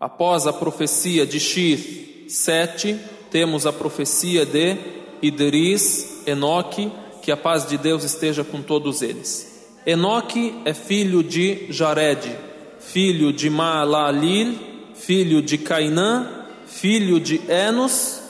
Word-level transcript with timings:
Após 0.00 0.46
a 0.46 0.52
profecia 0.52 1.26
de 1.26 1.38
Shith 1.38 2.30
7, 2.30 2.98
temos 3.30 3.66
a 3.66 3.72
profecia 3.72 4.46
de 4.46 4.78
Idris, 5.20 6.22
Enoque, 6.26 6.90
que 7.20 7.30
a 7.30 7.36
paz 7.36 7.66
de 7.66 7.76
Deus 7.76 8.02
esteja 8.02 8.42
com 8.42 8.62
todos 8.62 9.02
eles. 9.02 9.68
Enoque 9.84 10.54
é 10.64 10.72
filho 10.72 11.22
de 11.22 11.66
Jared, 11.68 12.34
filho 12.78 13.30
de 13.30 13.50
Maalalil, 13.50 14.58
filho 14.94 15.42
de 15.42 15.58
Cainã, 15.58 16.46
filho 16.64 17.20
de 17.20 17.38
Enos, 17.46 18.22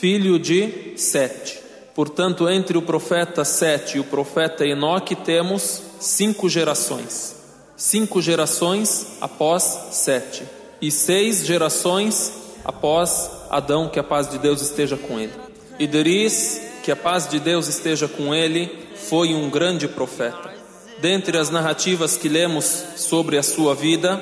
filho 0.00 0.38
de 0.38 0.94
Sete. 0.96 1.60
Portanto, 1.94 2.48
entre 2.48 2.78
o 2.78 2.82
profeta 2.82 3.44
Sete 3.44 3.98
e 3.98 4.00
o 4.00 4.04
profeta 4.04 4.66
Enoque 4.66 5.14
temos 5.14 5.82
cinco 6.00 6.48
gerações. 6.48 7.36
Cinco 7.76 8.22
gerações 8.22 9.18
após 9.20 9.88
Sete 9.90 10.57
e 10.80 10.90
seis 10.90 11.44
gerações 11.44 12.32
após 12.64 13.30
Adão, 13.50 13.88
que 13.88 13.98
a 13.98 14.04
paz 14.04 14.28
de 14.28 14.38
Deus 14.38 14.60
esteja 14.60 14.96
com 14.96 15.18
ele. 15.18 15.32
Idris, 15.78 16.60
que 16.82 16.92
a 16.92 16.96
paz 16.96 17.28
de 17.28 17.40
Deus 17.40 17.68
esteja 17.68 18.08
com 18.08 18.34
ele, 18.34 18.70
foi 18.94 19.34
um 19.34 19.48
grande 19.48 19.88
profeta. 19.88 20.52
Dentre 21.00 21.38
as 21.38 21.50
narrativas 21.50 22.16
que 22.16 22.28
lemos 22.28 22.64
sobre 22.96 23.38
a 23.38 23.42
sua 23.42 23.74
vida, 23.74 24.20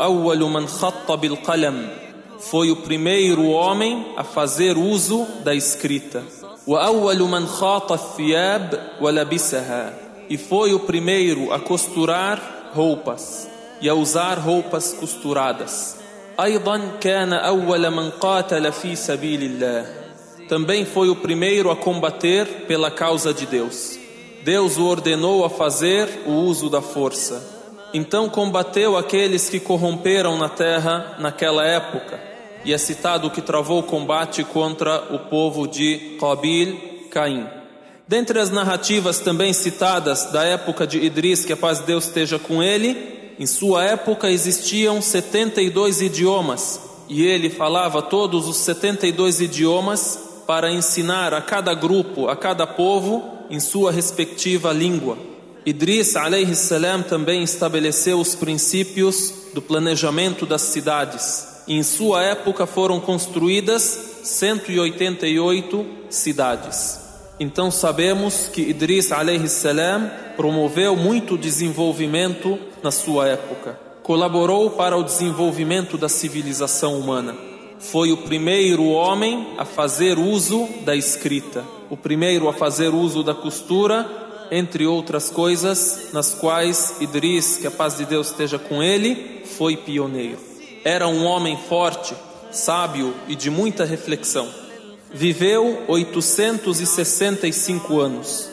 awwalu 0.00 0.48
bil 1.20 1.36
qalam. 1.38 1.88
Foi 2.38 2.70
o 2.70 2.76
primeiro 2.76 3.46
homem 3.48 4.12
a 4.16 4.24
fazer 4.24 4.76
uso 4.76 5.26
da 5.42 5.54
escrita. 5.54 6.22
Wa 6.66 6.84
awwalu 6.84 7.28
wa. 9.00 9.12
E 10.28 10.36
foi 10.36 10.74
o 10.74 10.80
primeiro 10.80 11.52
a 11.52 11.58
costurar 11.58 12.70
roupas 12.74 13.48
e 13.80 13.88
a 13.88 13.94
usar 13.94 14.38
roupas 14.38 14.92
costuradas. 14.92 15.98
Também 20.48 20.84
foi 20.84 21.08
o 21.08 21.16
primeiro 21.16 21.70
a 21.70 21.76
combater 21.76 22.46
pela 22.66 22.90
causa 22.90 23.34
de 23.34 23.44
Deus. 23.44 23.98
Deus 24.44 24.78
o 24.78 24.86
ordenou 24.86 25.44
a 25.44 25.50
fazer 25.50 26.08
o 26.26 26.30
uso 26.30 26.70
da 26.70 26.80
força. 26.80 27.58
Então 27.92 28.28
combateu 28.28 28.96
aqueles 28.96 29.48
que 29.48 29.58
corromperam 29.58 30.38
na 30.38 30.48
terra 30.48 31.16
naquela 31.18 31.66
época. 31.66 32.20
E 32.64 32.72
é 32.72 32.78
citado 32.78 33.30
que 33.30 33.42
travou 33.42 33.80
o 33.80 33.84
combate 33.84 34.44
contra 34.44 35.14
o 35.14 35.18
povo 35.18 35.66
de 35.66 36.16
Qabil, 36.20 37.08
Caim. 37.10 37.46
Dentre 38.06 38.38
as 38.38 38.50
narrativas 38.50 39.20
também 39.20 39.52
citadas 39.52 40.32
da 40.32 40.44
época 40.44 40.86
de 40.86 40.98
Idris, 40.98 41.44
que 41.44 41.52
a 41.52 41.56
paz 41.56 41.80
de 41.80 41.86
Deus 41.86 42.06
esteja 42.06 42.38
com 42.38 42.62
ele, 42.62 43.17
em 43.38 43.46
sua 43.46 43.84
época 43.84 44.30
existiam 44.30 45.00
72 45.00 46.00
idiomas 46.00 46.80
e 47.08 47.24
ele 47.24 47.48
falava 47.48 48.02
todos 48.02 48.48
os 48.48 48.56
72 48.58 49.40
idiomas 49.40 50.18
para 50.46 50.70
ensinar 50.70 51.32
a 51.32 51.40
cada 51.40 51.74
grupo, 51.74 52.28
a 52.28 52.36
cada 52.36 52.66
povo, 52.66 53.22
em 53.50 53.60
sua 53.60 53.92
respectiva 53.92 54.72
língua. 54.72 55.16
Idris 55.64 56.16
alayhi 56.16 56.56
salam 56.56 57.02
também 57.02 57.42
estabeleceu 57.42 58.18
os 58.18 58.34
princípios 58.34 59.32
do 59.54 59.60
planejamento 59.60 60.46
das 60.46 60.62
cidades 60.62 61.48
em 61.68 61.82
sua 61.82 62.24
época 62.24 62.66
foram 62.66 62.98
construídas 62.98 64.22
188 64.24 65.86
cidades. 66.08 67.07
Então 67.40 67.70
sabemos 67.70 68.48
que 68.48 68.62
Idris 68.62 69.10
salam 69.48 70.10
promoveu 70.36 70.96
muito 70.96 71.38
desenvolvimento 71.38 72.58
na 72.82 72.90
sua 72.90 73.28
época. 73.28 73.78
Colaborou 74.02 74.70
para 74.70 74.96
o 74.96 75.04
desenvolvimento 75.04 75.96
da 75.96 76.08
civilização 76.08 76.98
humana. 76.98 77.36
Foi 77.78 78.10
o 78.10 78.16
primeiro 78.16 78.88
homem 78.88 79.54
a 79.56 79.64
fazer 79.64 80.18
uso 80.18 80.68
da 80.84 80.96
escrita, 80.96 81.64
o 81.88 81.96
primeiro 81.96 82.48
a 82.48 82.52
fazer 82.52 82.88
uso 82.88 83.22
da 83.22 83.34
costura, 83.34 84.08
entre 84.50 84.84
outras 84.84 85.30
coisas, 85.30 86.08
nas 86.12 86.34
quais 86.34 86.96
Idris, 87.00 87.58
que 87.58 87.68
a 87.68 87.70
paz 87.70 87.98
de 87.98 88.04
Deus 88.04 88.30
esteja 88.30 88.58
com 88.58 88.82
ele, 88.82 89.42
foi 89.44 89.76
pioneiro. 89.76 90.38
Era 90.84 91.06
um 91.06 91.24
homem 91.24 91.56
forte, 91.68 92.14
sábio 92.50 93.14
e 93.28 93.36
de 93.36 93.48
muita 93.48 93.84
reflexão. 93.84 94.48
Viveu 95.12 95.84
865 95.88 98.00
anos. 98.00 98.48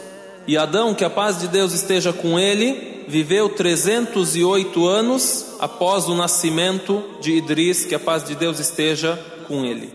E 0.48 0.58
Adão, 0.58 0.94
que 0.94 1.04
a 1.04 1.10
paz 1.10 1.40
de 1.40 1.48
Deus 1.48 1.74
esteja 1.74 2.14
com 2.14 2.40
ele, 2.40 3.04
viveu 3.08 3.50
308 3.50 4.88
anos 4.88 5.56
após 5.60 6.08
o 6.08 6.16
nascimento 6.16 7.04
de 7.20 7.34
Idris, 7.34 7.86
que 7.86 7.96
a 7.96 8.00
paz 8.00 8.24
de 8.24 8.36
Deus 8.36 8.60
esteja 8.60 9.20
com 9.48 9.66
ele. 9.66 9.92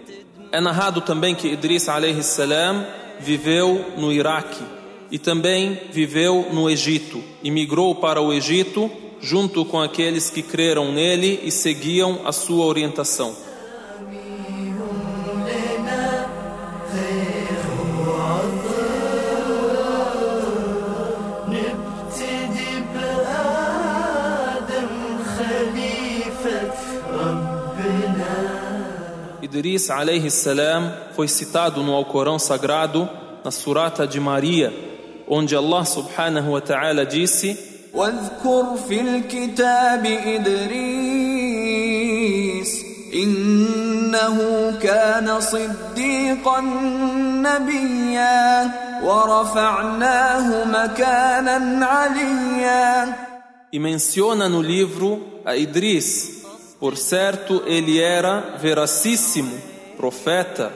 É 0.53 0.61
narrado 0.61 1.01
também 1.01 1.35
que 1.35 1.49
Idris 1.49 1.85
salam 1.85 2.87
viveu 3.21 3.85
no 3.97 4.13
Iraque 4.13 4.63
e 5.11 5.19
também 5.19 5.81
viveu 5.93 6.49
no 6.53 6.69
Egito 6.69 7.23
e 7.43 7.51
migrou 7.51 7.95
para 7.95 8.21
o 8.21 8.33
Egito 8.33 8.91
junto 9.21 9.65
com 9.65 9.81
aqueles 9.81 10.31
que 10.31 10.43
creram 10.43 10.93
nele 10.93 11.41
e 11.45 11.51
seguiam 11.51 12.21
a 12.25 12.33
sua 12.33 12.65
orientação. 12.65 13.35
Idris 29.50 29.90
alayhi 29.90 30.32
salam 30.32 30.92
foi 31.16 31.28
citado 31.28 31.84
no 31.84 31.94
Alcorão 31.94 32.40
Sagrado, 32.40 33.10
na 33.44 33.52
Surata 33.52 34.08
de 34.08 34.20
Maria, 34.20 34.74
onde 35.28 35.56
Allah 35.56 35.86
subhanahu 35.86 36.52
wa 36.52 36.62
ta'ala 36.62 37.06
disse 37.06 37.76
واذكر 37.96 38.76
في 38.88 39.02
الكتاب 39.02 40.06
إدريس 41.56 42.86
إنه 43.14 44.38
كان 44.82 45.40
صديقا 45.42 46.62
نبيا 47.42 48.72
ورفعناه 49.04 50.66
مكانا 50.66 51.86
عليا 51.86 53.16
E 53.72 53.80
menciona 53.80 54.48
no 54.48 54.62
livro 54.62 55.42
a 55.44 55.56
Idris, 55.56 56.39
por 56.81 56.97
certo 56.97 57.63
ele 57.67 58.01
era 58.01 58.57
veracíssimo, 58.59 59.55
profeta, 59.99 60.73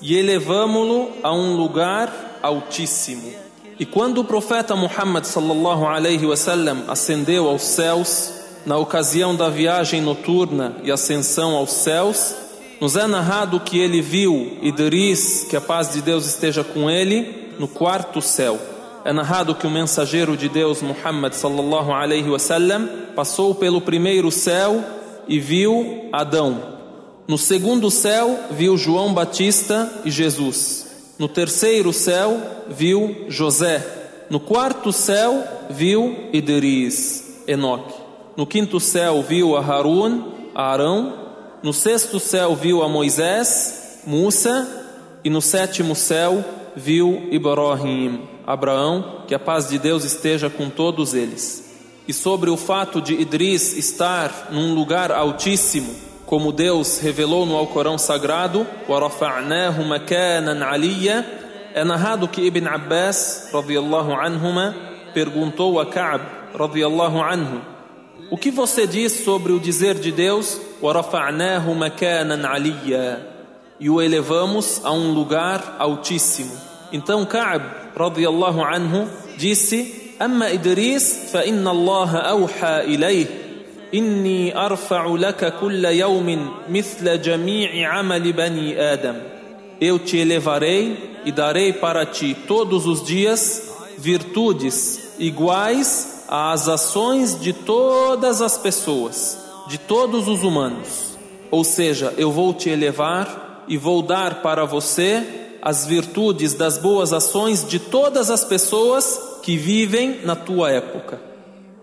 e 0.00 0.16
elevamo-lo 0.16 1.10
a 1.24 1.34
um 1.34 1.56
lugar 1.56 2.38
altíssimo. 2.40 3.32
E 3.78 3.84
quando 3.84 4.18
o 4.18 4.24
profeta 4.24 4.76
Muhammad 4.76 5.24
sallallahu 5.24 5.86
alaihi 5.86 6.24
wasallam 6.24 6.84
ascendeu 6.86 7.48
aos 7.48 7.62
céus, 7.62 8.32
na 8.64 8.76
ocasião 8.76 9.34
da 9.34 9.48
viagem 9.48 10.00
noturna 10.00 10.76
e 10.84 10.92
ascensão 10.92 11.56
aos 11.56 11.72
céus, 11.72 12.34
nos 12.80 12.94
é 12.94 13.06
narrado 13.06 13.58
que 13.58 13.78
ele 13.78 14.00
viu 14.00 14.58
Idris, 14.62 15.46
que 15.50 15.56
a 15.56 15.60
paz 15.60 15.92
de 15.92 16.00
Deus 16.00 16.26
esteja 16.26 16.62
com 16.62 16.88
ele, 16.88 17.54
no 17.58 17.66
quarto 17.66 18.22
céu. 18.22 18.58
É 19.04 19.12
narrado 19.12 19.54
que 19.54 19.66
o 19.66 19.70
mensageiro 19.70 20.36
de 20.36 20.48
Deus 20.48 20.80
Muhammad 20.80 21.32
sallallahu 21.32 21.92
alaihi 21.92 22.30
wasallam 22.30 22.88
passou 23.16 23.54
pelo 23.54 23.80
primeiro 23.80 24.30
céu 24.30 24.99
e 25.30 25.38
viu 25.38 26.08
Adão. 26.12 26.60
No 27.28 27.38
segundo 27.38 27.88
céu 27.88 28.36
viu 28.50 28.76
João 28.76 29.14
Batista 29.14 29.88
e 30.04 30.10
Jesus. 30.10 31.14
No 31.20 31.28
terceiro 31.28 31.92
céu 31.92 32.36
viu 32.68 33.26
José. 33.28 33.86
No 34.28 34.40
quarto 34.40 34.92
céu 34.92 35.44
viu 35.70 36.28
Idris, 36.32 37.42
Enoque. 37.46 37.94
No 38.36 38.44
quinto 38.44 38.80
céu 38.80 39.22
viu 39.22 39.56
a 39.56 39.60
Harun, 39.60 40.24
Arão. 40.52 41.14
No 41.62 41.72
sexto 41.72 42.18
céu 42.18 42.56
viu 42.56 42.82
a 42.82 42.88
Moisés, 42.88 44.00
Musa. 44.04 44.68
E 45.22 45.30
no 45.30 45.40
sétimo 45.40 45.94
céu 45.94 46.44
viu 46.74 47.28
Ibrahim, 47.30 48.22
Abraão. 48.44 49.22
Que 49.28 49.34
a 49.34 49.38
paz 49.38 49.68
de 49.68 49.78
Deus 49.78 50.02
esteja 50.02 50.50
com 50.50 50.68
todos 50.68 51.14
eles. 51.14 51.69
E 52.10 52.12
sobre 52.12 52.50
o 52.50 52.56
fato 52.56 53.00
de 53.00 53.14
Idris 53.14 53.76
estar 53.76 54.48
num 54.50 54.74
lugar 54.74 55.12
altíssimo, 55.12 55.94
como 56.26 56.50
Deus 56.50 56.98
revelou 56.98 57.46
no 57.46 57.54
Alcorão 57.56 57.96
Sagrado, 57.96 58.66
é 61.72 61.84
narrado 61.84 62.26
que 62.26 62.40
Ibn 62.40 62.66
Abbas 62.66 63.52
anhuma 64.20 64.74
perguntou 65.14 65.78
a 65.78 65.86
Ka'b 65.86 66.24
anhu 66.52 67.60
o 68.28 68.36
que 68.36 68.50
você 68.50 68.88
diz 68.88 69.12
sobre 69.24 69.52
o 69.52 69.60
dizer 69.60 69.94
de 69.94 70.10
Deus 70.10 70.60
e 73.78 73.88
o 73.88 74.02
elevamos 74.02 74.80
a 74.84 74.90
um 74.90 75.12
lugar 75.12 75.76
altíssimo. 75.78 76.58
Então 76.92 77.24
Ka'b 77.24 77.62
anhu 78.66 79.08
disse 79.36 79.99
أما 80.21 80.53
إدريس 80.53 81.15
فإن 81.33 81.67
الله 81.67 82.17
أوحى 82.17 82.79
إليه 82.79 83.25
إني 83.93 84.65
أرفع 84.65 85.05
لك 85.07 85.53
كل 85.61 85.85
يوم 85.85 86.49
مثل 86.69 87.21
جميع 87.21 87.89
عمل 87.93 88.33
بني 88.33 88.81
آدم 88.81 89.15
Eu 89.81 89.99
te 89.99 90.17
elevarei 90.17 91.19
e 91.25 91.33
darei 91.33 91.73
para 91.73 92.05
ti 92.05 92.33
todos 92.47 92.87
os 92.87 93.03
dias 93.03 93.73
virtudes 93.97 95.15
iguais 95.19 96.23
às 96.29 96.69
ações 96.69 97.37
de 97.37 97.51
todas 97.51 98.41
as 98.41 98.57
pessoas, 98.57 99.37
de 99.67 99.77
todos 99.77 100.29
os 100.29 100.43
humanos. 100.43 101.17
Ou 101.51 101.65
seja, 101.65 102.13
eu 102.17 102.31
vou 102.31 102.53
te 102.53 102.69
elevar 102.69 103.65
e 103.67 103.77
vou 103.77 104.01
dar 104.01 104.41
para 104.41 104.63
você 104.63 105.23
as 105.61 105.85
virtudes 105.85 106.53
das 106.53 106.77
boas 106.77 107.11
ações 107.11 107.67
de 107.67 107.79
todas 107.79 108.29
as 108.29 108.45
pessoas 108.45 109.19
que 109.42 109.56
vivem 109.56 110.20
na 110.24 110.36
tua 110.36 110.70
época. 110.70 111.20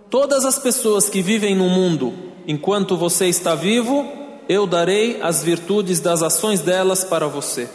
Todas 0.09 0.45
as 0.45 0.57
pessoas 0.57 1.09
que 1.09 1.21
vivem 1.21 1.56
no 1.56 1.69
mundo 1.69 2.27
enquanto 2.48 2.95
você 2.95 3.27
está 3.27 3.54
vivo, 3.54 4.07
eu 4.48 4.65
darei 4.65 5.21
as 5.21 5.44
virtudes 5.44 6.00
das 6.00 6.24
ações 6.24 6.62
delas 6.62 7.04
para 7.04 7.27
você. 7.27 7.69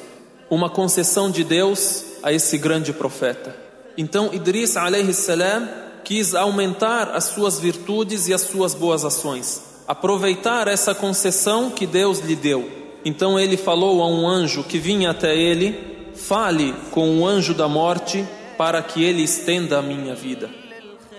Uma 0.51 0.71
concessão 0.71 1.31
de 1.31 1.45
Deus 1.45 2.05
a 2.23 2.33
esse 2.33 2.57
grande 2.57 2.93
profeta. 2.93 3.55
Então 3.97 4.33
Idris 4.33 4.77
alayhi 4.77 5.13
salam 5.13 5.69
quis 6.03 6.35
aumentar 6.35 7.11
as 7.11 7.25
suas 7.25 7.61
virtudes 7.61 8.27
e 8.27 8.35
as 8.35 8.41
suas 8.41 8.75
boas 8.75 9.05
ações, 9.05 9.63
aproveitar 9.87 10.67
essa 10.67 10.95
concessão 10.95 11.71
que 11.71 11.87
Deus 11.87 12.19
lhe 12.21 12.35
deu. 12.35 12.69
Então 13.05 13.39
ele 13.39 13.57
falou 13.57 14.03
a 14.03 14.09
um 14.09 14.27
anjo 14.27 14.65
que 14.65 14.79
vinha 14.79 15.11
até 15.11 15.37
ele: 15.37 16.11
Fale 16.15 16.75
com 16.91 17.19
o 17.19 17.27
anjo 17.27 17.55
da 17.55 17.69
morte 17.69 18.27
para 18.63 18.81
que 18.81 19.03
ele 19.03 19.25
estenda 19.25 19.81
a 19.81 19.83
minha 19.83 20.15
vida. 20.15 20.49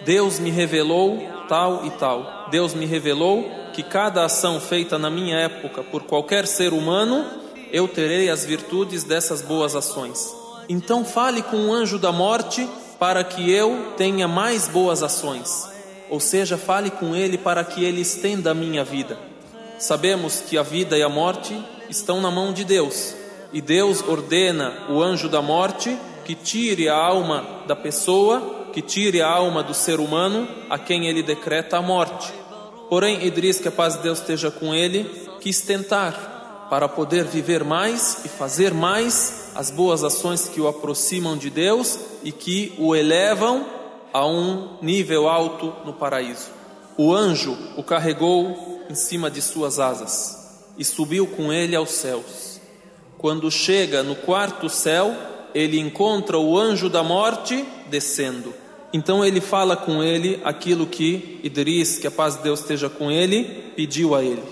Deus 0.06 0.40
me 0.40 0.50
revelou 0.50 1.30
tal 1.50 1.86
e 1.86 1.92
tal. 1.92 2.48
Deus 2.50 2.74
me 2.74 2.86
revelou 2.86 3.52
que 3.74 3.84
cada 3.84 4.24
ação 4.24 4.62
feita 4.62 4.98
na 4.98 5.10
minha 5.10 5.36
época 5.36 5.84
por 5.84 6.04
qualquer 6.04 6.48
ser 6.48 6.72
humano, 6.72 7.26
eu 7.70 7.86
terei 7.86 8.30
as 8.30 8.46
virtudes 8.46 9.04
dessas 9.04 9.42
boas 9.42 9.76
ações. 9.76 10.34
Então 10.70 11.04
fale 11.04 11.42
com 11.42 11.68
o 11.68 11.74
anjo 11.74 12.00
da 12.00 12.14
morte 12.14 12.66
para 12.98 13.26
que 13.26 13.52
eu 13.52 13.92
tenha 13.98 14.26
mais 14.26 14.70
boas 14.70 15.04
ações. 15.04 15.68
Ou 16.10 16.22
seja, 16.22 16.58
fale 16.58 16.92
com 16.92 17.14
ele 17.14 17.38
para 17.38 17.66
que 17.66 17.84
ele 17.84 18.00
estenda 18.00 18.52
a 18.52 18.56
minha 18.56 18.86
vida. 18.86 19.20
Sabemos 19.78 20.40
que 20.40 20.58
a 20.58 20.64
vida 20.64 20.98
e 20.98 21.04
a 21.04 21.10
morte 21.10 21.62
estão 21.90 22.22
na 22.22 22.32
mão 22.32 22.54
de 22.54 22.64
Deus. 22.64 23.14
E 23.52 23.60
Deus 23.60 24.02
ordena 24.02 24.86
o 24.88 25.04
anjo 25.04 25.28
da 25.28 25.42
morte 25.42 25.94
que 26.26 26.36
tire 26.36 26.90
a 26.90 26.96
alma 26.96 27.64
da 27.68 27.76
pessoa 27.76 28.64
que 28.74 28.82
tire 28.82 29.22
a 29.22 29.30
alma 29.30 29.62
do 29.62 29.74
ser 29.74 30.00
humano 30.00 30.48
a 30.68 30.80
quem 30.80 31.08
ele 31.08 31.22
decreta 31.22 31.78
a 31.78 31.82
morte. 31.82 32.34
Porém, 32.90 33.24
Idris, 33.24 33.60
que 33.60 33.68
a 33.68 33.72
paz 33.72 33.96
de 33.96 34.02
Deus 34.02 34.20
esteja 34.20 34.50
com 34.50 34.74
ele, 34.74 35.04
quis 35.40 35.62
tentar 35.62 36.68
para 36.72 36.90
poder 36.90 37.24
viver 37.26 37.64
mais 37.64 38.26
e 38.26 38.28
fazer 38.28 38.74
mais 38.74 39.52
as 39.54 39.70
boas 39.70 40.04
ações 40.04 40.48
que 40.48 40.60
o 40.60 40.68
aproximam 40.68 41.38
de 41.38 41.52
Deus 41.52 42.00
e 42.24 42.32
que 42.32 42.74
o 42.80 42.96
elevam 42.96 43.64
a 44.12 44.26
um 44.26 44.78
nível 44.82 45.30
alto 45.30 45.72
no 45.86 45.94
paraíso. 45.94 46.50
O 46.98 47.14
anjo 47.14 47.56
o 47.78 47.84
carregou 47.84 48.84
em 48.90 48.96
cima 48.96 49.30
de 49.30 49.42
suas 49.42 49.80
asas 49.80 50.64
e 50.78 50.84
subiu 50.84 51.28
com 51.28 51.54
ele 51.54 51.76
aos 51.76 51.92
céus. 51.92 52.60
Quando 53.20 53.52
chega 53.52 54.02
no 54.02 54.16
quarto 54.16 54.68
céu, 54.68 55.16
ele 55.54 55.80
encontra 55.80 56.38
o 56.38 56.58
anjo 56.58 56.90
da 56.90 57.04
morte 57.04 57.66
descendo. 57.90 58.54
Então 58.94 59.26
ele 59.26 59.42
fala 59.42 59.76
com 59.76 60.04
ele 60.04 60.40
aquilo 60.44 60.86
que 60.86 61.40
Idris, 61.44 61.98
que 61.98 62.08
a 62.08 62.12
paz 62.12 62.38
de 62.38 62.44
Deus 62.44 62.60
esteja 62.60 62.90
com 62.90 63.10
ele, 63.10 63.44
pediu 63.76 64.14
a 64.14 64.24
ele. 64.24 64.44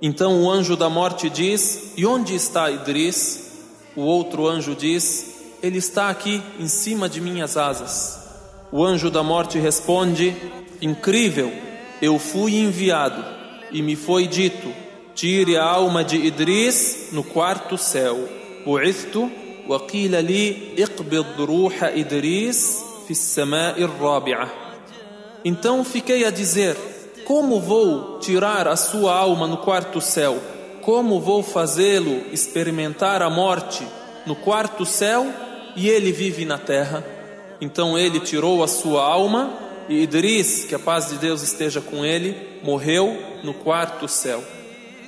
Então 0.00 0.42
o 0.42 0.50
anjo 0.50 0.76
da 0.76 0.88
morte 0.88 1.28
diz: 1.28 1.92
E 1.96 2.06
onde 2.06 2.34
está 2.34 2.70
Idris? 2.70 3.50
O 3.96 4.02
outro 4.02 4.46
anjo 4.46 4.74
diz: 4.74 5.56
Ele 5.62 5.78
está 5.78 6.08
aqui 6.08 6.40
em 6.58 6.68
cima 6.68 7.08
de 7.08 7.20
minhas 7.20 7.56
asas. 7.56 8.18
O 8.70 8.84
anjo 8.84 9.10
da 9.10 9.22
morte 9.22 9.58
responde: 9.58 10.36
Incrível, 10.80 11.52
eu 12.00 12.18
fui 12.18 12.56
enviado 12.56 13.24
e 13.72 13.82
me 13.82 13.96
foi 13.96 14.26
dito: 14.26 14.72
Tire 15.14 15.56
a 15.56 15.64
alma 15.64 16.04
de 16.04 16.16
Idris 16.16 17.08
no 17.12 17.24
quarto 17.24 17.76
céu. 17.76 18.28
Bu'ithtu 19.70 19.74
wa 19.74 19.80
qila 19.86 20.20
li 20.20 20.74
iqbid 20.76 21.38
ruha 21.38 21.92
Idris 21.94 22.90
então 25.44 25.84
fiquei 25.84 26.24
a 26.24 26.30
dizer: 26.30 26.76
Como 27.24 27.60
vou 27.60 28.20
tirar 28.20 28.68
a 28.68 28.76
sua 28.76 29.14
alma 29.14 29.48
no 29.48 29.56
quarto 29.58 30.00
céu? 30.00 30.38
Como 30.82 31.20
vou 31.20 31.42
fazê-lo 31.42 32.22
experimentar 32.32 33.20
a 33.20 33.28
morte 33.28 33.84
no 34.26 34.36
quarto 34.36 34.86
céu 34.86 35.26
e 35.74 35.88
ele 35.88 36.12
vive 36.12 36.44
na 36.44 36.56
terra? 36.56 37.04
Então 37.60 37.98
ele 37.98 38.20
tirou 38.20 38.62
a 38.62 38.68
sua 38.68 39.02
alma 39.02 39.52
e 39.88 40.02
Idris, 40.02 40.64
que 40.64 40.74
a 40.74 40.78
paz 40.78 41.08
de 41.08 41.16
Deus 41.16 41.42
esteja 41.42 41.80
com 41.80 42.04
ele, 42.04 42.60
morreu 42.62 43.18
no 43.42 43.52
quarto 43.52 44.06
céu. 44.06 44.42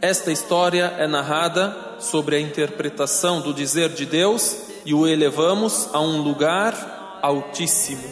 Esta 0.01 0.33
história 0.33 0.93
é 0.99 1.07
narrada 1.07 1.92
sobre 2.03 2.37
a 2.37 2.41
interpretação 2.41 3.41
do 3.41 3.55
dizer 3.55 3.91
de 3.91 4.05
Deus 4.05 4.57
e 4.85 4.93
o 4.93 5.07
elevamos 5.07 5.89
a 5.93 6.01
um 6.01 6.21
lugar 6.21 7.21
Altíssimo. 7.23 8.03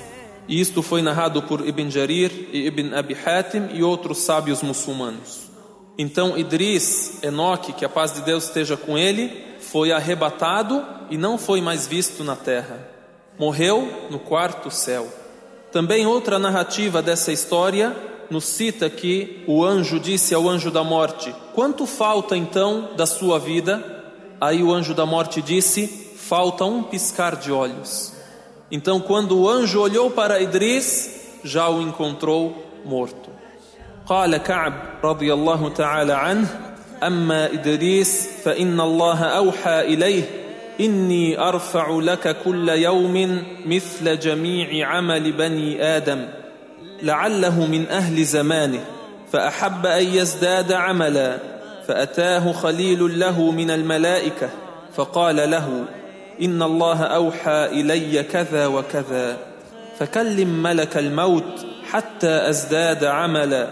E 0.46 0.60
isto 0.60 0.82
foi 0.82 1.02
narrado 1.02 1.42
por 1.42 1.66
Ibn 1.66 1.90
Jarir 1.90 2.30
e 2.52 2.66
Ibn 2.66 2.94
Abi 2.94 3.16
Hatim 3.24 3.68
e 3.72 3.82
outros 3.82 4.18
sábios 4.18 4.62
muçulmanos. 4.62 5.50
Então 5.98 6.38
Idris, 6.38 7.22
Enoque, 7.22 7.72
que 7.72 7.84
a 7.84 7.88
paz 7.88 8.12
de 8.12 8.22
Deus 8.22 8.44
esteja 8.44 8.76
com 8.76 8.96
ele, 8.96 9.44
foi 9.58 9.92
arrebatado 9.92 10.84
e 11.10 11.18
não 11.18 11.36
foi 11.36 11.60
mais 11.60 11.86
visto 11.86 12.24
na 12.24 12.36
terra. 12.36 12.88
Morreu 13.38 14.06
no 14.10 14.18
quarto 14.18 14.70
céu. 14.70 15.08
Também 15.72 16.06
outra 16.06 16.38
narrativa 16.38 17.02
dessa 17.02 17.32
história 17.32 17.96
nos 18.29 18.45
cita 18.45 18.89
que 18.89 19.43
o 19.47 19.63
anjo 19.63 19.99
disse 19.99 20.33
ao 20.33 20.49
anjo 20.49 20.71
da 20.71 20.83
morte: 20.83 21.33
Quanto 21.53 21.85
falta 21.85 22.35
então 22.35 22.89
da 22.95 23.05
sua 23.05 23.39
vida? 23.39 23.83
Aí 24.39 24.63
o 24.63 24.73
anjo 24.73 24.93
da 24.93 25.05
morte 25.05 25.41
disse: 25.41 25.87
Falta 26.17 26.65
um 26.65 26.83
piscar 26.83 27.35
de 27.35 27.51
olhos. 27.51 28.13
Então, 28.71 28.99
quando 28.99 29.39
o 29.39 29.49
anjo 29.49 29.79
olhou 29.79 30.09
para 30.09 30.41
Idris, 30.41 31.39
já 31.43 31.69
o 31.69 31.81
encontrou 31.81 32.55
morto. 32.83 33.29
قال 34.05 34.37
كعب 34.37 34.73
رضي 35.03 35.33
الله 35.33 35.69
تعالى 35.69 36.13
عنه 36.13 36.75
أما 37.03 37.45
إدريس 37.45 38.29
فإن 38.43 38.79
الله 38.79 39.23
أوحى 39.23 39.81
إليه 39.81 40.23
إني 40.79 41.39
أرفع 41.39 41.89
لك 41.89 42.37
كل 42.43 42.69
يوم 42.69 43.43
مثل 43.65 44.19
جميع 44.19 44.87
عمل 44.87 45.31
بني 45.31 45.83
آدم 45.83 46.27
لعله 47.02 47.66
من 47.66 47.88
أهل 47.88 48.24
زمانه 48.24 48.84
فأحب 49.32 49.86
أن 49.86 50.04
يزداد 50.04 50.72
عملا 50.72 51.38
فأتاه 51.88 52.52
خليل 52.52 53.20
له 53.20 53.50
من 53.50 53.70
الملائكة 53.70 54.50
فقال 54.94 55.50
له 55.50 55.84
إن 56.42 56.62
الله 56.62 57.02
أوحى 57.02 57.66
إلي 57.66 58.22
كذا 58.22 58.66
وكذا 58.66 59.36
فكلم 59.98 60.62
ملك 60.62 60.96
الموت 60.96 61.66
حتى 61.90 62.48
أزداد 62.48 63.04
عملا 63.04 63.66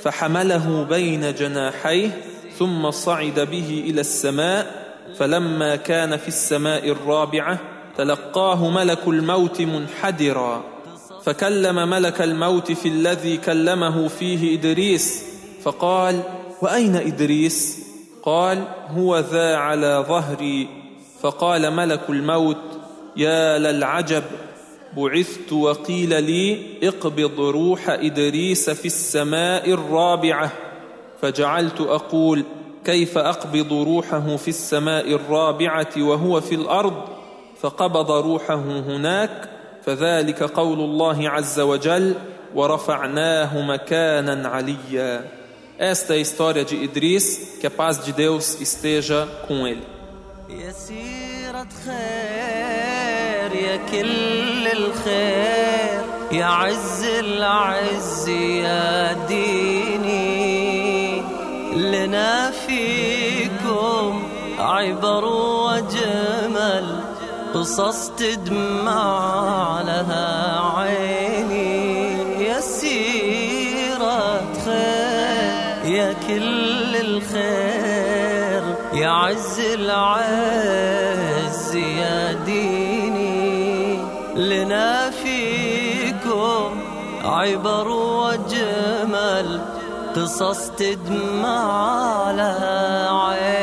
فحمله 0.00 0.84
بين 0.84 1.34
جناحيه 1.34 2.20
ثم 2.58 2.90
صعد 2.90 3.40
به 3.40 3.84
إلى 3.86 4.00
السماء 4.00 4.84
فلما 5.18 5.76
كان 5.76 6.16
في 6.16 6.28
السماء 6.28 6.90
الرابعة 6.90 7.58
تلقاه 7.96 8.70
ملك 8.70 8.98
الموت 9.06 9.60
منحدرا. 9.60 10.73
فكلم 11.24 11.90
ملك 11.90 12.20
الموت 12.22 12.72
في 12.72 12.88
الذي 12.88 13.36
كلمه 13.36 14.08
فيه 14.08 14.58
إدريس 14.58 15.24
فقال 15.62 16.20
وأين 16.62 16.96
إدريس؟ 16.96 17.84
قال 18.22 18.64
هو 18.88 19.18
ذا 19.18 19.56
على 19.56 20.04
ظهري. 20.08 20.68
فقال 21.20 21.70
ملك 21.70 22.00
الموت 22.08 22.62
يا 23.16 23.58
للعجب 23.58 24.22
بعثت 24.96 25.52
وقيل 25.52 26.24
لي 26.24 26.58
اقبض 26.82 27.40
روح 27.40 27.90
إدريس 27.90 28.70
في 28.70 28.86
السماء 28.86 29.70
الرابعة. 29.70 30.52
فجعلت 31.22 31.80
أقول 31.80 32.44
كيف 32.84 33.18
أقبض 33.18 33.72
روحه 33.72 34.36
في 34.36 34.48
السماء 34.48 35.14
الرابعة 35.14 35.92
وهو 35.96 36.40
في 36.40 36.54
الأرض؟ 36.54 37.02
فقبض 37.60 38.10
روحه 38.10 38.54
هناك 38.64 39.53
فذلك 39.86 40.42
قول 40.42 40.80
الله 40.80 41.30
عز 41.30 41.60
وجل 41.60 42.14
ورفعناه 42.54 43.62
مكانا 43.66 44.48
عليا 44.48 45.24
Esta 45.76 46.14
é 46.14 46.18
a 46.18 46.20
história 46.20 46.64
de 46.64 46.76
Idris, 46.76 47.58
que 47.60 47.66
a 47.66 47.70
paz 47.70 47.98
de 48.04 48.12
Deus 48.12 48.60
esteja 48.60 49.26
com 49.48 49.66
ele. 49.66 49.82
يا 50.48 50.72
سيرة 50.72 51.66
خير 51.86 53.52
يا 53.62 53.76
كل 53.90 54.66
الخير 54.66 56.00
يا 56.32 56.44
عز 56.44 57.04
العز 57.04 58.28
يا 58.28 59.12
ديني 59.28 61.22
لنا 61.76 62.50
فيكم 62.50 64.22
عبر 64.58 65.24
وجمل 65.24 67.00
قصص 67.54 68.10
تدمع 68.18 69.82
لها 69.82 70.60
عيني. 70.76 72.44
يا 72.44 72.60
سيرة 72.60 74.40
خير 74.64 75.54
يا 75.84 76.12
كل 76.28 76.96
الخير 76.96 78.62
يا 78.92 79.10
عز 79.10 79.60
العز 79.74 81.74
يا 81.74 82.32
ديني. 82.32 83.98
لنا 84.36 85.10
فيكم 85.10 86.80
عبر 87.24 87.88
وجمل 87.88 89.60
قصص 90.16 90.70
تدمع 90.78 92.30
لها 92.30 93.10
عين 93.10 93.53